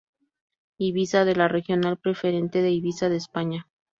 Ibiza 0.79 1.25
de 1.25 1.35
la 1.35 1.47
Regional 1.47 1.95
preferente 1.99 2.63
de 2.63 2.71
Ibiza 2.71 3.07
de 3.07 3.17
España. 3.17 3.67